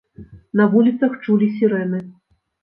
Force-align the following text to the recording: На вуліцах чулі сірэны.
На 0.61 0.65
вуліцах 0.71 1.11
чулі 1.27 1.51
сірэны. 1.59 2.01